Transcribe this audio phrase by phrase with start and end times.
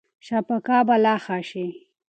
[0.27, 1.65] شبکه به لا ښه شي.